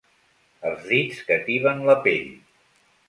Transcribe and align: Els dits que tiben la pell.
Els 0.69 0.87
dits 0.93 1.19
que 1.27 1.39
tiben 1.49 1.85
la 1.91 1.97
pell. 2.09 2.33